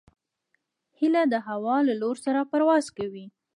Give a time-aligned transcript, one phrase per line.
[0.97, 3.25] هیلۍ د هوا له لور سره پرواز کوي